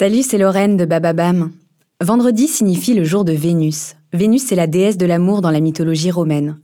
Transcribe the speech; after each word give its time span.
Salut, 0.00 0.22
c'est 0.22 0.38
Lorraine 0.38 0.76
de 0.76 0.84
Bababam. 0.84 1.50
Vendredi 2.00 2.46
signifie 2.46 2.94
le 2.94 3.02
jour 3.02 3.24
de 3.24 3.32
Vénus. 3.32 3.96
Vénus 4.12 4.52
est 4.52 4.54
la 4.54 4.68
déesse 4.68 4.96
de 4.96 5.06
l'amour 5.06 5.40
dans 5.40 5.50
la 5.50 5.58
mythologie 5.58 6.12
romaine. 6.12 6.60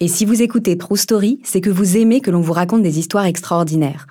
Et 0.00 0.08
si 0.08 0.24
vous 0.24 0.42
écoutez 0.42 0.76
True 0.76 0.96
Story, 0.96 1.38
c'est 1.44 1.60
que 1.60 1.70
vous 1.70 1.96
aimez 1.96 2.20
que 2.20 2.32
l'on 2.32 2.40
vous 2.40 2.52
raconte 2.52 2.82
des 2.82 2.98
histoires 2.98 3.26
extraordinaires. 3.26 4.08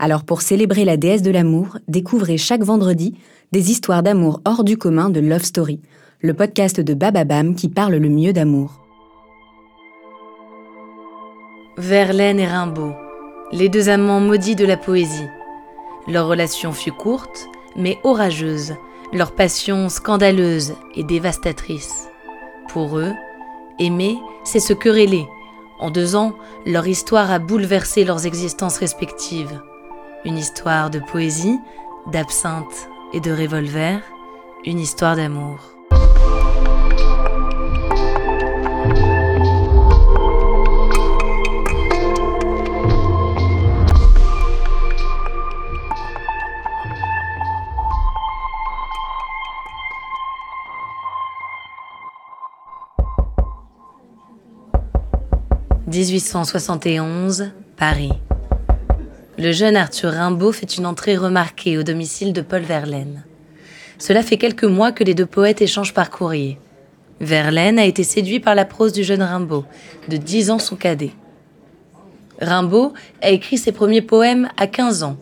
Alors 0.00 0.24
pour 0.24 0.42
célébrer 0.42 0.84
la 0.84 0.96
déesse 0.96 1.22
de 1.22 1.30
l'amour, 1.30 1.78
découvrez 1.86 2.38
chaque 2.38 2.64
vendredi 2.64 3.14
des 3.52 3.70
histoires 3.70 4.02
d'amour 4.02 4.40
hors 4.44 4.64
du 4.64 4.76
commun 4.76 5.10
de 5.10 5.20
Love 5.20 5.44
Story, 5.44 5.78
le 6.20 6.34
podcast 6.34 6.80
de 6.80 6.94
Bababam 6.94 7.54
qui 7.54 7.68
parle 7.68 7.94
le 7.94 8.08
mieux 8.08 8.32
d'amour. 8.32 8.80
Verlaine 11.76 12.40
et 12.40 12.48
Rimbaud, 12.48 12.94
les 13.52 13.68
deux 13.68 13.88
amants 13.88 14.18
maudits 14.18 14.56
de 14.56 14.66
la 14.66 14.76
poésie. 14.76 15.28
Leur 16.08 16.26
relation 16.26 16.72
fut 16.72 16.90
courte, 16.90 17.48
mais 17.78 17.98
orageuse, 18.04 18.76
leur 19.12 19.32
passion 19.32 19.88
scandaleuse 19.88 20.74
et 20.94 21.04
dévastatrice. 21.04 22.08
Pour 22.68 22.98
eux, 22.98 23.14
aimer, 23.78 24.18
c'est 24.44 24.60
se 24.60 24.74
quereller. 24.74 25.26
En 25.78 25.90
deux 25.90 26.16
ans, 26.16 26.34
leur 26.66 26.86
histoire 26.86 27.30
a 27.30 27.38
bouleversé 27.38 28.04
leurs 28.04 28.26
existences 28.26 28.78
respectives. 28.78 29.62
Une 30.24 30.36
histoire 30.36 30.90
de 30.90 30.98
poésie, 30.98 31.58
d'absinthe 32.12 32.90
et 33.14 33.20
de 33.20 33.30
revolver, 33.30 34.02
une 34.66 34.80
histoire 34.80 35.16
d'amour. 35.16 35.77
1871, 55.88 57.50
Paris. 57.78 58.12
Le 59.38 59.52
jeune 59.52 59.74
Arthur 59.74 60.12
Rimbaud 60.12 60.52
fait 60.52 60.76
une 60.76 60.84
entrée 60.84 61.16
remarquée 61.16 61.78
au 61.78 61.82
domicile 61.82 62.34
de 62.34 62.42
Paul 62.42 62.60
Verlaine. 62.60 63.24
Cela 63.96 64.22
fait 64.22 64.36
quelques 64.36 64.64
mois 64.64 64.92
que 64.92 65.02
les 65.02 65.14
deux 65.14 65.24
poètes 65.24 65.62
échangent 65.62 65.94
par 65.94 66.10
courrier. 66.10 66.58
Verlaine 67.20 67.78
a 67.78 67.86
été 67.86 68.02
séduit 68.02 68.38
par 68.38 68.54
la 68.54 68.66
prose 68.66 68.92
du 68.92 69.02
jeune 69.02 69.22
Rimbaud, 69.22 69.64
de 70.08 70.18
10 70.18 70.50
ans 70.50 70.58
son 70.58 70.76
cadet. 70.76 71.12
Rimbaud 72.38 72.92
a 73.22 73.30
écrit 73.30 73.56
ses 73.56 73.72
premiers 73.72 74.02
poèmes 74.02 74.50
à 74.58 74.66
15 74.66 75.04
ans. 75.04 75.16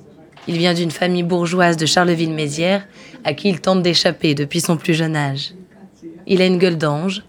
Il 0.49 0.59
vient 0.59 0.75
d'une 0.75 0.91
famille 0.91 1.23
bourgeoise 1.23 1.77
de 1.77 1.87
Charleville-Mézières 1.87 2.89
à 3.23 3.35
qui 3.35 3.51
il 3.51 3.61
tente 3.61 3.83
d'échapper 3.83 4.35
depuis 4.35 4.61
son 4.61 4.77
plus 4.77 4.95
jeune 4.95 5.15
âge. 5.15 5.55
Il 6.27 6.43
a 6.43 6.47
une 6.47 6.59
gueule 6.59 6.79
d'ange, 6.79 7.23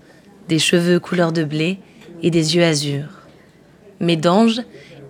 des 0.49 0.59
cheveux 0.59 0.99
couleur 0.99 1.31
de 1.31 1.43
blé 1.43 1.77
et 2.23 2.31
des 2.31 2.55
yeux 2.55 2.63
azur 2.63 3.16
mais 3.99 4.15
d'ange, 4.15 4.61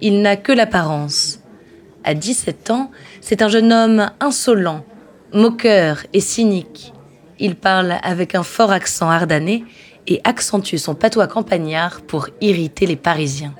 il 0.01 0.21
n'a 0.21 0.35
que 0.35 0.51
l'apparence. 0.51 1.39
À 2.03 2.13
17 2.13 2.71
ans, 2.71 2.91
c'est 3.21 3.41
un 3.41 3.49
jeune 3.49 3.73
homme 3.73 4.11
insolent, 4.19 4.85
moqueur 5.33 6.05
et 6.13 6.21
cynique. 6.21 6.93
Il 7.39 7.55
parle 7.55 7.97
avec 8.01 8.35
un 8.35 8.43
fort 8.43 8.71
accent 8.71 9.09
ardennais 9.09 9.63
et 10.07 10.21
accentue 10.23 10.77
son 10.77 10.95
patois 10.95 11.27
campagnard 11.27 12.01
pour 12.01 12.29
irriter 12.41 12.85
les 12.85 12.95
Parisiens. 12.95 13.53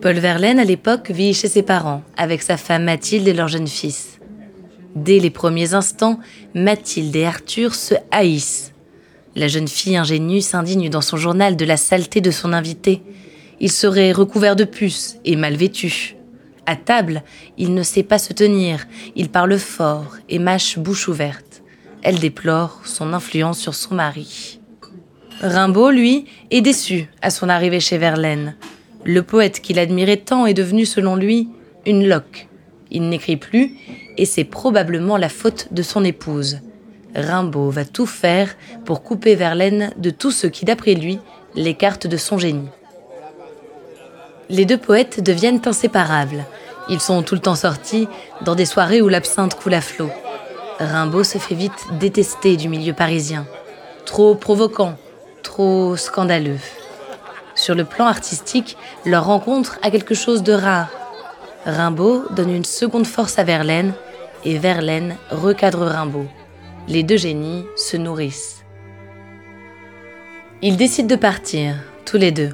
Paul 0.00 0.16
Verlaine, 0.16 0.58
à 0.58 0.64
l'époque, 0.64 1.10
vit 1.10 1.32
chez 1.32 1.48
ses 1.48 1.62
parents, 1.62 2.02
avec 2.16 2.42
sa 2.42 2.58
femme 2.58 2.84
Mathilde 2.84 3.26
et 3.26 3.32
leur 3.32 3.48
jeune 3.48 3.66
fils. 3.66 4.18
Dès 4.94 5.18
les 5.18 5.30
premiers 5.30 5.74
instants, 5.74 6.20
Mathilde 6.54 7.16
et 7.16 7.24
Arthur 7.24 7.74
se 7.74 7.94
haïssent. 8.10 8.72
La 9.34 9.48
jeune 9.48 9.66
fille 9.66 9.96
ingénue 9.96 10.42
s'indigne 10.42 10.90
dans 10.90 11.00
son 11.00 11.16
journal 11.16 11.56
de 11.56 11.64
la 11.64 11.76
saleté 11.76 12.20
de 12.20 12.30
son 12.30 12.52
invité, 12.52 13.02
il 13.64 13.72
serait 13.72 14.12
recouvert 14.12 14.56
de 14.56 14.64
puces 14.64 15.16
et 15.24 15.36
mal 15.36 15.56
vêtu. 15.56 16.16
À 16.66 16.76
table, 16.76 17.22
il 17.56 17.72
ne 17.72 17.82
sait 17.82 18.02
pas 18.02 18.18
se 18.18 18.34
tenir, 18.34 18.86
il 19.16 19.30
parle 19.30 19.58
fort 19.58 20.18
et 20.28 20.38
mâche 20.38 20.78
bouche 20.78 21.08
ouverte. 21.08 21.62
Elle 22.02 22.18
déplore 22.18 22.82
son 22.84 23.14
influence 23.14 23.58
sur 23.58 23.74
son 23.74 23.94
mari. 23.94 24.60
Rimbaud, 25.40 25.90
lui, 25.92 26.26
est 26.50 26.60
déçu 26.60 27.08
à 27.22 27.30
son 27.30 27.48
arrivée 27.48 27.80
chez 27.80 27.96
Verlaine. 27.96 28.54
Le 29.02 29.22
poète 29.22 29.62
qu'il 29.62 29.78
admirait 29.78 30.18
tant 30.18 30.44
est 30.44 30.52
devenu, 30.52 30.84
selon 30.84 31.16
lui, 31.16 31.48
une 31.86 32.06
loque. 32.06 32.48
Il 32.90 33.08
n'écrit 33.08 33.38
plus, 33.38 33.78
et 34.18 34.26
c'est 34.26 34.44
probablement 34.44 35.16
la 35.16 35.30
faute 35.30 35.68
de 35.70 35.80
son 35.82 36.04
épouse. 36.04 36.58
Rimbaud 37.16 37.70
va 37.70 37.86
tout 37.86 38.04
faire 38.04 38.58
pour 38.84 39.02
couper 39.02 39.34
Verlaine 39.36 39.90
de 39.96 40.10
tout 40.10 40.32
ce 40.32 40.48
qui, 40.48 40.66
d'après 40.66 40.94
lui, 40.94 41.18
l'écarte 41.54 42.06
de 42.06 42.18
son 42.18 42.36
génie. 42.36 42.68
Les 44.50 44.66
deux 44.66 44.76
poètes 44.76 45.22
deviennent 45.22 45.62
inséparables. 45.64 46.44
Ils 46.88 47.00
sont 47.00 47.22
tout 47.22 47.34
le 47.34 47.40
temps 47.40 47.54
sortis 47.54 48.08
dans 48.42 48.54
des 48.54 48.66
soirées 48.66 49.00
où 49.00 49.08
l'absinthe 49.08 49.54
coule 49.54 49.74
à 49.74 49.80
flot. 49.80 50.10
Rimbaud 50.78 51.24
se 51.24 51.38
fait 51.38 51.54
vite 51.54 51.86
détester 51.98 52.56
du 52.56 52.68
milieu 52.68 52.92
parisien. 52.92 53.46
Trop 54.04 54.34
provoquant, 54.34 54.96
trop 55.42 55.96
scandaleux. 55.96 56.58
Sur 57.54 57.74
le 57.74 57.84
plan 57.84 58.06
artistique, 58.06 58.76
leur 59.06 59.24
rencontre 59.24 59.78
a 59.82 59.90
quelque 59.90 60.14
chose 60.14 60.42
de 60.42 60.52
rare. 60.52 60.88
Rimbaud 61.64 62.24
donne 62.30 62.50
une 62.50 62.64
seconde 62.64 63.06
force 63.06 63.38
à 63.38 63.44
Verlaine 63.44 63.94
et 64.44 64.58
Verlaine 64.58 65.16
recadre 65.30 65.86
Rimbaud. 65.86 66.26
Les 66.88 67.02
deux 67.02 67.16
génies 67.16 67.64
se 67.76 67.96
nourrissent. 67.96 68.64
Ils 70.60 70.76
décident 70.76 71.08
de 71.08 71.16
partir, 71.16 71.76
tous 72.04 72.18
les 72.18 72.32
deux. 72.32 72.50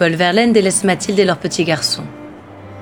Paul 0.00 0.14
Verlaine 0.14 0.54
délaisse 0.54 0.82
Mathilde 0.82 1.18
et 1.18 1.26
leur 1.26 1.36
petit 1.36 1.62
garçon. 1.62 2.04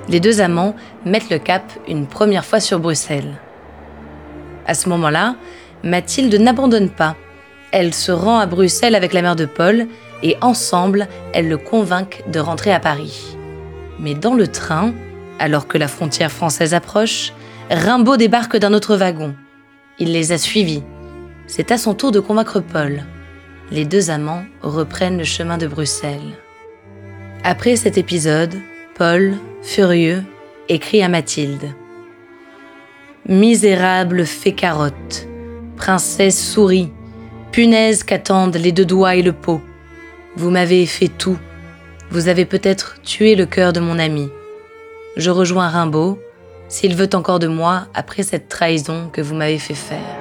Les 0.07 0.21
deux 0.21 0.39
amants 0.39 0.73
mettent 1.05 1.29
le 1.29 1.37
cap 1.37 1.69
une 1.85 2.07
première 2.07 2.45
fois 2.45 2.61
sur 2.61 2.79
Bruxelles. 2.79 3.35
À 4.65 4.73
ce 4.73 4.87
moment-là, 4.87 5.35
Mathilde 5.83 6.33
n'abandonne 6.35 6.89
pas. 6.89 7.17
Elle 7.73 7.93
se 7.93 8.13
rend 8.13 8.39
à 8.39 8.45
Bruxelles 8.45 8.95
avec 8.95 9.11
la 9.11 9.21
mère 9.21 9.35
de 9.35 9.43
Paul 9.43 9.87
et 10.23 10.37
ensemble, 10.39 11.09
elles 11.33 11.49
le 11.49 11.57
convainquent 11.57 12.23
de 12.31 12.39
rentrer 12.39 12.71
à 12.71 12.79
Paris. 12.79 13.35
Mais 13.99 14.13
dans 14.13 14.33
le 14.33 14.47
train, 14.47 14.93
alors 15.39 15.67
que 15.67 15.77
la 15.77 15.89
frontière 15.89 16.31
française 16.31 16.73
approche, 16.73 17.33
Rimbaud 17.69 18.15
débarque 18.15 18.55
d'un 18.55 18.71
autre 18.71 18.95
wagon. 18.95 19.35
Il 19.99 20.13
les 20.13 20.31
a 20.31 20.37
suivis. 20.37 20.83
C'est 21.47 21.73
à 21.73 21.77
son 21.77 21.95
tour 21.95 22.13
de 22.13 22.21
convaincre 22.21 22.61
Paul. 22.61 23.03
Les 23.71 23.83
deux 23.83 24.09
amants 24.09 24.45
reprennent 24.61 25.17
le 25.17 25.25
chemin 25.25 25.57
de 25.57 25.67
Bruxelles. 25.67 26.37
Après 27.43 27.77
cet 27.77 27.97
épisode, 27.97 28.53
Paul, 28.95 29.37
furieux, 29.61 30.23
écrit 30.67 31.01
à 31.01 31.07
Mathilde. 31.07 31.73
Misérable 33.29 34.25
fée 34.25 34.53
carotte, 34.53 35.25
princesse 35.77 36.51
souris, 36.51 36.91
punaise 37.53 38.03
qu'attendent 38.03 38.57
les 38.57 38.73
deux 38.73 38.85
doigts 38.85 39.15
et 39.15 39.21
le 39.21 39.31
pot. 39.31 39.61
Vous 40.35 40.49
m'avez 40.49 40.85
fait 40.85 41.07
tout. 41.07 41.39
Vous 42.11 42.27
avez 42.27 42.43
peut-être 42.43 42.97
tué 43.03 43.35
le 43.35 43.45
cœur 43.45 43.71
de 43.71 43.79
mon 43.79 43.99
ami. 43.99 44.29
Je 45.15 45.29
rejoins 45.31 45.69
Rimbaud, 45.69 46.19
s'il 46.67 46.93
veut 46.93 47.09
encore 47.13 47.39
de 47.39 47.47
moi 47.47 47.87
après 47.93 48.23
cette 48.23 48.49
trahison 48.49 49.09
que 49.13 49.21
vous 49.21 49.35
m'avez 49.35 49.59
fait 49.59 49.75
faire. 49.75 50.17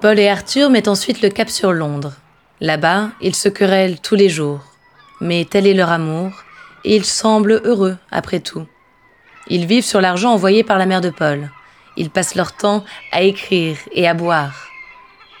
Paul 0.00 0.20
et 0.20 0.28
Arthur 0.28 0.70
mettent 0.70 0.88
ensuite 0.88 1.20
le 1.20 1.30
cap 1.30 1.50
sur 1.50 1.72
Londres. 1.72 2.14
Là-bas, 2.62 3.10
ils 3.20 3.34
se 3.34 3.48
querellent 3.48 4.00
tous 4.00 4.14
les 4.14 4.28
jours, 4.28 4.60
mais 5.20 5.44
tel 5.44 5.66
est 5.66 5.74
leur 5.74 5.90
amour, 5.90 6.30
et 6.84 6.94
ils 6.94 7.04
semblent 7.04 7.60
heureux 7.64 7.96
après 8.12 8.38
tout. 8.38 8.68
Ils 9.48 9.66
vivent 9.66 9.84
sur 9.84 10.00
l'argent 10.00 10.32
envoyé 10.32 10.62
par 10.62 10.78
la 10.78 10.86
mère 10.86 11.00
de 11.00 11.10
Paul. 11.10 11.50
Ils 11.96 12.08
passent 12.08 12.36
leur 12.36 12.54
temps 12.54 12.84
à 13.10 13.22
écrire 13.22 13.78
et 13.90 14.06
à 14.06 14.14
boire. 14.14 14.68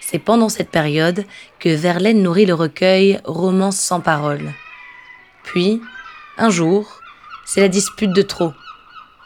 C'est 0.00 0.18
pendant 0.18 0.48
cette 0.48 0.70
période 0.70 1.24
que 1.60 1.68
Verlaine 1.68 2.24
nourrit 2.24 2.44
le 2.44 2.54
recueil 2.54 3.20
Romance 3.22 3.78
sans 3.78 4.00
parole. 4.00 4.52
Puis, 5.44 5.80
un 6.38 6.50
jour, 6.50 6.98
c'est 7.44 7.60
la 7.60 7.68
dispute 7.68 8.12
de 8.12 8.22
trop. 8.22 8.50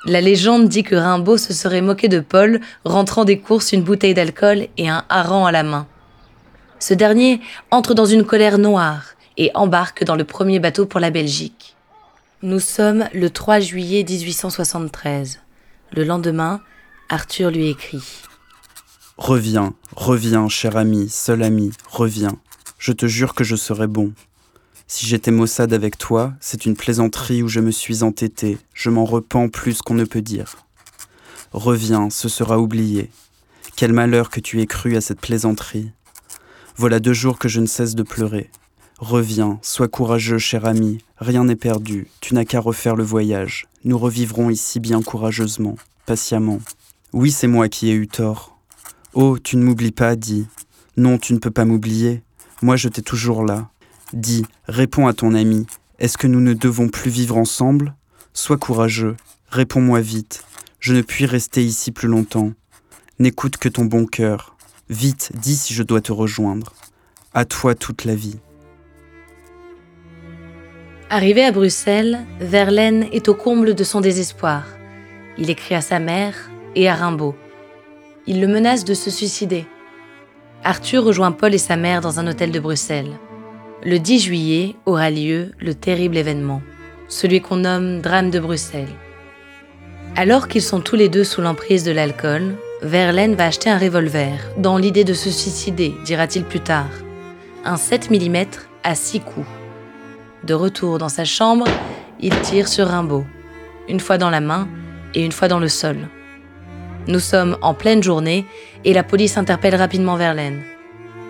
La 0.05 0.21
légende 0.21 0.69
dit 0.69 0.83
que 0.83 0.97
Rimbaud 0.97 1.39
se 1.39 1.55
serait 1.55 1.81
moqué 1.81 2.09
de 2.09 2.21
Paul, 2.21 2.61
rentrant 2.85 3.25
des 3.25 3.39
courses 3.39 3.73
une 3.73 3.85
bouteille 3.85 4.13
d'alcool 4.13 4.69
et 4.77 4.91
un 4.91 5.07
hareng 5.09 5.47
à 5.47 5.51
la 5.51 5.63
main. 5.63 5.87
Ce 6.79 6.95
dernier 6.95 7.41
entre 7.71 7.95
dans 7.95 8.07
une 8.07 8.25
colère 8.25 8.59
noire 8.59 9.15
et 9.37 9.51
embarque 9.55 10.05
dans 10.05 10.17
le 10.17 10.25
premier 10.25 10.61
bateau 10.61 10.87
pour 10.87 11.01
la 11.01 11.11
Belgique. 11.11 11.77
Nous 12.43 12.61
sommes 12.61 13.09
le 13.15 13.31
3 13.31 13.61
juillet 13.61 14.05
1873. 14.09 15.41
Le 15.93 16.05
lendemain, 16.05 16.61
Arthur 17.09 17.51
lui 17.51 17.71
écrit. 17.71 18.05
Reviens, 19.17 19.75
reviens, 19.95 20.49
cher 20.49 20.77
ami, 20.77 21.09
seul 21.09 21.43
ami, 21.43 21.73
reviens. 21.89 22.37
Je 22.79 22.93
te 22.93 23.07
jure 23.07 23.35
que 23.35 23.45
je 23.45 23.57
serai 23.57 23.87
bon. 23.87 24.13
Si 24.87 25.07
j'étais 25.07 25.31
maussade 25.31 25.73
avec 25.73 25.97
toi, 25.97 26.35
c'est 26.41 26.67
une 26.67 26.77
plaisanterie 26.77 27.43
où 27.43 27.49
je 27.49 27.61
me 27.61 27.71
suis 27.71 28.03
entêté, 28.03 28.59
je 28.75 28.91
m'en 28.91 29.05
repens 29.05 29.49
plus 29.49 29.81
qu'on 29.81 29.95
ne 29.95 30.05
peut 30.05 30.23
dire. 30.23 30.57
Reviens, 31.53 32.11
ce 32.11 32.29
sera 32.29 32.59
oublié. 32.59 33.11
Quel 33.77 33.93
malheur 33.93 34.31
que 34.31 34.41
tu 34.41 34.61
aies 34.61 34.67
cru 34.67 34.97
à 34.97 35.01
cette 35.01 35.21
plaisanterie. 35.21 35.91
Voilà 36.77 37.01
deux 37.01 37.13
jours 37.13 37.39
que 37.39 37.49
je 37.49 37.61
ne 37.61 37.67
cesse 37.67 37.95
de 37.95 38.03
pleurer. 38.03 38.51
Reviens, 38.99 39.59
sois 39.63 39.89
courageux, 39.89 40.39
cher 40.39 40.65
ami, 40.65 40.99
rien 41.19 41.45
n'est 41.45 41.57
perdu, 41.57 42.09
tu 42.21 42.35
n'as 42.35 42.45
qu'à 42.45 42.61
refaire 42.61 42.97
le 42.97 43.05
voyage. 43.05 43.67
Nous 43.85 43.99
revivrons 43.99 44.51
ici 44.51 44.81
bien 44.81 45.03
courageusement, 45.03 45.77
patiemment. 46.07 46.61
Oui, 47.13 47.31
c'est 47.31 47.47
moi 47.47 47.69
qui 47.69 47.91
ai 47.91 47.95
eu 47.95 48.09
tort. 48.09 48.59
Oh, 49.15 49.39
tu 49.39 49.57
ne 49.57 49.65
m'oublies 49.65 49.93
pas, 49.93 50.17
dis. 50.17 50.47
Non, 50.97 51.19
tu 51.19 51.33
ne 51.33 51.39
peux 51.39 51.51
pas 51.51 51.65
m'oublier. 51.65 52.23
Moi, 52.63 52.77
je 52.77 52.89
t'ai 52.89 53.03
toujours 53.03 53.45
là, 53.45 53.71
Dis, 54.13 54.47
réponds 54.69 55.09
à 55.09 55.13
ton 55.13 55.35
ami, 55.35 55.67
est-ce 55.99 56.17
que 56.17 56.29
nous 56.29 56.41
ne 56.41 56.55
devons 56.55 56.89
plus 56.89 57.11
vivre 57.11 57.37
ensemble? 57.37 57.95
Sois 58.33 58.57
courageux, 58.57 59.17
réponds-moi 59.49 60.01
vite, 60.01 60.45
je 60.79 60.95
ne 60.95 61.03
puis 61.03 61.27
rester 61.27 61.65
ici 61.65 61.91
plus 61.91 62.07
longtemps. 62.07 62.53
N'écoute 63.19 63.57
que 63.57 63.69
ton 63.69 63.85
bon 63.85 64.07
cœur. 64.07 64.56
Vite, 64.89 65.33
dis 65.35 65.57
si 65.57 65.75
je 65.75 65.83
dois 65.83 66.01
te 66.01 66.13
rejoindre. 66.13 66.73
À 67.35 67.45
toi 67.45 67.75
toute 67.75 68.05
la 68.05 68.15
vie. 68.15 68.39
Arrivé 71.11 71.45
à 71.45 71.51
Bruxelles, 71.51 72.21
Verlaine 72.41 73.07
est 73.13 73.29
au 73.29 73.35
comble 73.35 73.75
de 73.75 73.85
son 73.85 74.01
désespoir. 74.01 74.65
Il 75.39 75.51
écrit 75.51 75.75
à 75.75 75.81
sa 75.81 75.99
mère 75.99 76.35
et 76.77 76.89
à 76.89 76.95
Rimbaud. 76.95 77.35
Il 78.29 78.41
le 78.41 78.47
menace 78.47 78.85
de 78.85 78.95
se 78.95 79.11
suicider. 79.11 79.67
Arthur 80.63 81.05
rejoint 81.05 81.33
Paul 81.33 81.53
et 81.53 81.59
sa 81.59 81.77
mère 81.77 82.01
dans 82.01 82.21
un 82.21 82.27
hôtel 82.27 82.53
de 82.53 82.61
Bruxelles. 82.61 83.19
Le 83.85 83.99
10 83.99 84.21
juillet 84.21 84.77
aura 84.87 85.11
lieu 85.11 85.53
le 85.59 85.75
terrible 85.75 86.17
événement, 86.17 86.63
celui 87.09 87.41
qu'on 87.41 87.57
nomme 87.57 88.01
Drame 88.01 88.31
de 88.31 88.41
Bruxelles. 88.41 88.95
Alors 90.15 90.49
qu'ils 90.49 90.63
sont 90.63 90.81
tous 90.81 90.97
les 90.97 91.09
deux 91.09 91.25
sous 91.25 91.41
l'emprise 91.41 91.85
de 91.85 91.93
l'alcool, 91.93 92.57
Verlaine 92.83 93.35
va 93.35 93.47
acheter 93.47 93.71
un 93.71 93.79
revolver, 93.79 94.39
dans 94.59 94.77
l'idée 94.77 95.05
de 95.05 95.15
se 95.15 95.31
suicider, 95.31 95.95
dira-t-il 96.05 96.45
plus 96.45 96.61
tard. 96.61 96.91
Un 97.65 97.79
7 97.79 98.11
mm 98.11 98.45
à 98.85 98.95
6 98.95 99.21
coups. 99.21 99.47
De 100.45 100.53
retour 100.53 100.99
dans 100.99 101.09
sa 101.09 101.25
chambre, 101.25 101.67
il 102.21 102.39
tire 102.41 102.69
sur 102.69 102.87
Rimbaud, 102.89 103.25
une 103.89 103.99
fois 103.99 104.19
dans 104.19 104.29
la 104.29 104.41
main 104.41 104.69
et 105.15 105.25
une 105.25 105.33
fois 105.33 105.49
dans 105.49 105.59
le 105.59 105.69
sol. 105.69 105.97
Nous 107.09 107.19
sommes 107.19 107.57
en 107.63 107.73
pleine 107.73 108.03
journée 108.03 108.45
et 108.85 108.93
la 108.93 109.03
police 109.03 109.39
interpelle 109.39 109.75
rapidement 109.75 110.17
Verlaine. 110.17 110.63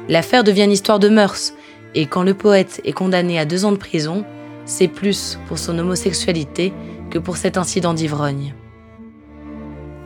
L'affaire 0.09 0.43
devient 0.43 0.65
une 0.65 0.73
histoire 0.73 0.99
de 0.99 1.09
mœurs 1.09 1.53
et 1.95 2.07
quand 2.07 2.25
le 2.25 2.35
poète 2.35 2.81
est 2.85 2.93
condamné 2.93 3.39
à 3.39 3.45
deux 3.45 3.65
ans 3.65 3.73
de 3.73 3.77
prison, 3.77 4.25
c'est 4.65 4.89
plus 4.89 5.39
pour 5.47 5.59
son 5.59 5.79
homosexualité 5.79 6.73
que 7.09 7.21
pour 7.21 7.37
cet 7.37 7.57
incident 7.57 7.95
d'ivrogne. 7.95 8.53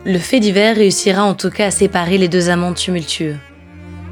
Le 0.06 0.18
fait 0.18 0.40
divers 0.40 0.76
réussira 0.76 1.24
en 1.24 1.34
tout 1.34 1.50
cas 1.50 1.66
à 1.66 1.70
séparer 1.70 2.16
les 2.16 2.28
deux 2.28 2.48
amants 2.48 2.72
tumultueux. 2.72 3.36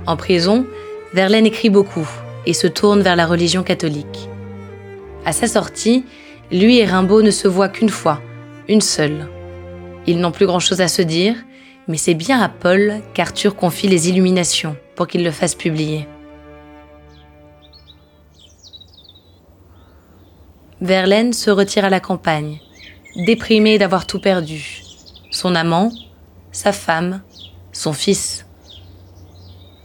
En 0.07 0.19
prison, 0.19 0.67
Verlaine 1.15 1.47
écrit 1.47 1.71
beaucoup 1.71 2.07
et 2.45 2.53
se 2.53 2.67
tourne 2.67 3.01
vers 3.01 3.17
la 3.17 3.27
religion 3.27 3.63
catholique. 3.63 4.29
À 5.25 5.33
sa 5.33 5.47
sortie, 5.47 6.05
lui 6.53 6.79
et 6.79 6.85
Rimbaud 6.85 7.23
ne 7.23 7.31
se 7.31 7.49
voient 7.49 7.71
qu'une 7.71 7.89
fois, 7.89 8.21
une 8.69 8.83
seule. 8.83 9.29
Ils 10.07 10.21
n'ont 10.21 10.31
plus 10.31 10.47
grand-chose 10.47 10.83
à 10.83 10.89
se 10.89 11.01
dire, 11.01 11.37
mais 11.89 11.97
c'est 11.97 12.15
bien 12.15 12.39
à 12.43 12.51
Paul 12.51 13.01
qu'Arthur 13.15 13.57
confie 13.57 13.89
les 13.89 14.11
illuminations 14.11 14.77
pour 14.95 15.07
qu'il 15.07 15.25
le 15.25 15.31
fasse 15.31 15.55
publier. 15.55 16.07
Verlaine 20.83 21.33
se 21.33 21.51
retire 21.51 21.87
à 21.87 21.91
la 21.91 22.01
campagne, 22.01 22.59
déprimé 23.17 23.79
d'avoir 23.79 24.07
tout 24.07 24.21
perdu. 24.21 24.78
Son 25.41 25.55
amant, 25.55 25.93
sa 26.51 26.73
femme, 26.73 27.23
son 27.71 27.93
fils. 27.93 28.45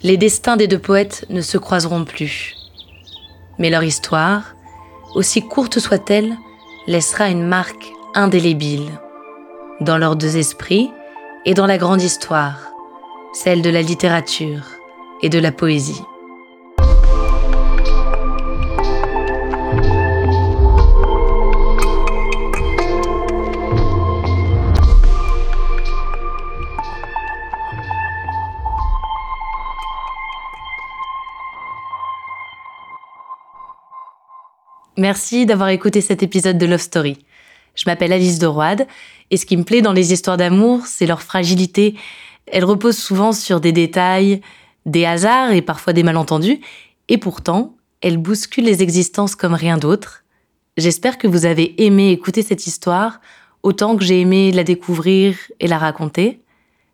Les 0.02 0.18
destins 0.18 0.58
des 0.58 0.68
deux 0.68 0.80
poètes 0.80 1.28
ne 1.30 1.42
se 1.42 1.60
croiseront 1.60 2.06
plus. 2.06 2.56
Mais 3.60 3.70
leur 3.70 3.84
histoire, 3.84 4.56
aussi 5.14 5.44
courte 5.48 5.78
soit-elle, 5.78 6.36
laissera 6.88 7.30
une 7.30 7.46
marque 7.46 7.86
indélébile 8.16 8.90
dans 9.80 10.00
leurs 10.00 10.16
deux 10.16 10.38
esprits 10.38 10.90
et 11.46 11.54
dans 11.54 11.68
la 11.68 11.78
grande 11.78 12.02
histoire, 12.02 12.58
celle 13.36 13.62
de 13.62 13.70
la 13.70 13.84
littérature 13.84 14.64
et 15.22 15.30
de 15.30 15.38
la 15.38 15.52
poésie. 15.52 16.02
Merci 35.04 35.46
d'avoir 35.46 35.68
écouté 35.68 36.00
cet 36.00 36.24
épisode 36.24 36.58
de 36.58 36.66
Love 36.66 36.80
Story. 36.80 37.18
Je 37.76 37.84
m'appelle 37.88 38.14
Alice 38.14 38.40
de 38.40 38.48
Roide 38.48 38.88
et 39.32 39.36
ce 39.36 39.46
qui 39.46 39.58
me 39.58 39.66
plaît 39.66 39.82
dans 39.82 39.92
les 39.92 40.14
histoires 40.14 40.38
d'amour, 40.38 40.86
c'est 40.86 41.06
leur 41.06 41.22
fragilité. 41.22 41.96
Elles 42.48 42.64
reposent 42.64 43.00
souvent 43.00 43.34
sur 43.34 43.60
des 43.60 43.74
détails, 43.74 44.40
des 44.86 45.04
hasards 45.04 45.52
et 45.52 45.62
parfois 45.62 45.92
des 45.92 46.04
malentendus, 46.04 46.62
et 47.10 47.18
pourtant, 47.18 47.76
elles 48.00 48.16
bousculent 48.16 48.64
les 48.64 48.82
existences 48.82 49.36
comme 49.36 49.54
rien 49.54 49.78
d'autre. 49.78 50.24
J'espère 50.78 51.18
que 51.18 51.28
vous 51.28 51.46
avez 51.46 51.84
aimé 51.84 52.12
écouter 52.12 52.42
cette 52.42 52.66
histoire 52.66 53.20
autant 53.62 53.98
que 53.98 54.06
j'ai 54.06 54.22
aimé 54.22 54.54
la 54.54 54.64
découvrir 54.64 55.36
et 55.60 55.68
la 55.68 55.80
raconter. 55.80 56.40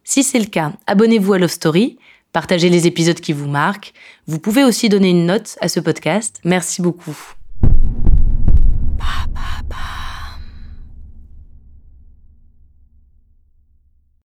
Si 0.03 0.23
c'est 0.23 0.39
le 0.39 0.47
cas, 0.47 0.73
abonnez-vous 0.87 1.33
à 1.33 1.37
Love 1.37 1.51
Story, 1.51 1.99
partagez 2.33 2.69
les 2.69 2.87
épisodes 2.87 3.19
qui 3.19 3.33
vous 3.33 3.47
marquent. 3.47 3.93
Vous 4.25 4.39
pouvez 4.39 4.63
aussi 4.63 4.89
donner 4.89 5.11
une 5.11 5.27
note 5.27 5.59
à 5.61 5.67
ce 5.67 5.79
podcast. 5.79 6.41
Merci 6.43 6.81
beaucoup. 6.81 7.35
pa, 8.99 9.25
pa, 9.33 9.63
pa. 9.69 9.98